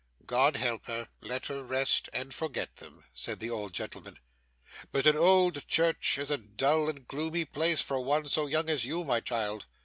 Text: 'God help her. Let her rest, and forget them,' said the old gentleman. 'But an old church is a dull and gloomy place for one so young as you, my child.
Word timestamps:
'God 0.25 0.55
help 0.57 0.85
her. 0.87 1.09
Let 1.19 1.45
her 1.45 1.63
rest, 1.63 2.09
and 2.11 2.33
forget 2.33 2.77
them,' 2.77 3.05
said 3.13 3.37
the 3.39 3.51
old 3.51 3.71
gentleman. 3.73 4.17
'But 4.91 5.05
an 5.05 5.15
old 5.15 5.67
church 5.67 6.17
is 6.17 6.31
a 6.31 6.39
dull 6.39 6.89
and 6.89 7.07
gloomy 7.07 7.45
place 7.45 7.81
for 7.81 7.99
one 7.99 8.27
so 8.27 8.47
young 8.47 8.67
as 8.67 8.83
you, 8.83 9.03
my 9.03 9.19
child. 9.19 9.67